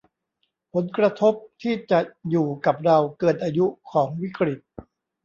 [0.73, 1.99] ผลกระทบที่จะ
[2.29, 4.59] อยู่กับเราเกินอายุของวิกฤต